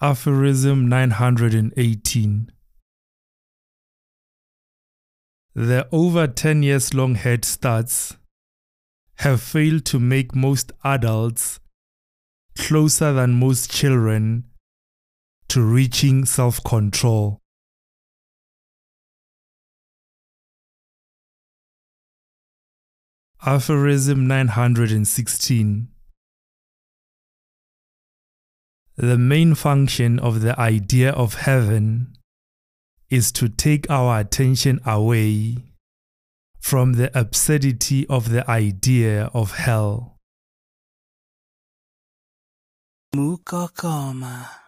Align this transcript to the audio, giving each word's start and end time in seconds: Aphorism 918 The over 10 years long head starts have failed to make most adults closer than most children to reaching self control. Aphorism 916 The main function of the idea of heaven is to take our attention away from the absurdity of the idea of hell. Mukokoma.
Aphorism 0.00 0.88
918 0.88 2.52
The 5.56 5.88
over 5.90 6.28
10 6.28 6.62
years 6.62 6.94
long 6.94 7.16
head 7.16 7.44
starts 7.44 8.16
have 9.16 9.42
failed 9.42 9.84
to 9.86 9.98
make 9.98 10.36
most 10.36 10.70
adults 10.84 11.58
closer 12.56 13.12
than 13.12 13.40
most 13.40 13.72
children 13.72 14.44
to 15.48 15.62
reaching 15.62 16.24
self 16.24 16.62
control. 16.62 17.40
Aphorism 23.44 24.28
916 24.28 25.88
The 28.98 29.16
main 29.16 29.54
function 29.54 30.18
of 30.18 30.40
the 30.40 30.58
idea 30.58 31.12
of 31.12 31.34
heaven 31.34 32.14
is 33.08 33.30
to 33.32 33.48
take 33.48 33.88
our 33.88 34.18
attention 34.18 34.80
away 34.84 35.58
from 36.58 36.94
the 36.94 37.16
absurdity 37.16 38.08
of 38.08 38.30
the 38.30 38.42
idea 38.50 39.30
of 39.32 39.52
hell. 39.52 40.16
Mukokoma. 43.14 44.67